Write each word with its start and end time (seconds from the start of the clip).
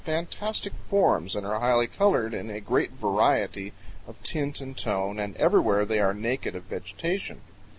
71 0.03 0.23
fantastic 0.31 0.73
forms 0.89 1.35
and 1.35 1.45
are 1.45 1.59
highly 1.59 1.85
colored 1.85 2.33
in 2.33 2.49
a 2.49 2.59
great 2.59 2.89
variety 2.89 3.71
of 4.07 4.19
tint 4.23 4.59
and 4.59 4.75
tone, 4.75 5.19
and 5.19 5.37
everywhere 5.37 5.85
they 5.85 5.99
are 5.99 6.11
naked 6.11 6.55
of 6.55 6.63
vegetation. 6.63 7.39